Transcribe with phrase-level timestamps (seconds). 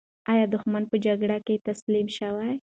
[0.31, 2.31] ایا دښمن په جګړه کې تسلیم شو؟